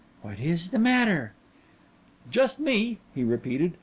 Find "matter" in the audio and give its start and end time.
0.79-1.33